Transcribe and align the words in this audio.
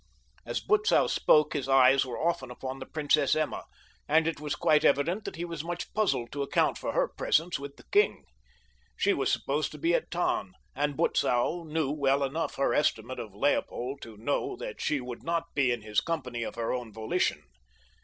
As 0.47 0.59
Butzow 0.61 1.05
spoke 1.05 1.53
his 1.53 1.69
eyes 1.69 2.07
were 2.07 2.17
often 2.17 2.49
upon 2.49 2.79
the 2.79 2.87
Princess 2.87 3.35
Emma, 3.35 3.65
and 4.09 4.27
it 4.27 4.39
was 4.39 4.55
quite 4.55 4.83
evident 4.83 5.25
that 5.25 5.35
he 5.35 5.45
was 5.45 5.63
much 5.63 5.93
puzzled 5.93 6.31
to 6.31 6.41
account 6.41 6.79
for 6.79 6.93
her 6.93 7.07
presence 7.07 7.59
with 7.59 7.75
the 7.77 7.83
king. 7.91 8.25
She 8.97 9.13
was 9.13 9.31
supposed 9.31 9.71
to 9.73 9.77
be 9.77 9.93
at 9.93 10.09
Tann, 10.09 10.53
and 10.75 10.97
Butzow 10.97 11.65
knew 11.65 11.91
well 11.91 12.23
enough 12.23 12.55
her 12.55 12.73
estimate 12.73 13.19
of 13.19 13.35
Leopold 13.35 14.01
to 14.01 14.17
know 14.17 14.55
that 14.55 14.81
she 14.81 14.99
would 15.01 15.21
not 15.23 15.53
be 15.53 15.71
in 15.71 15.83
his 15.83 16.01
company 16.01 16.41
of 16.41 16.55
her 16.55 16.73
own 16.73 16.91
volition. 16.91 17.43